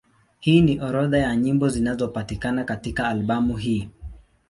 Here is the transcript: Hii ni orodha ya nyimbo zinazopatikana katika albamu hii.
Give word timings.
Hii 0.39 0.61
ni 0.61 0.81
orodha 0.81 1.17
ya 1.17 1.35
nyimbo 1.35 1.69
zinazopatikana 1.69 2.63
katika 2.63 3.07
albamu 3.07 3.57
hii. 3.57 3.89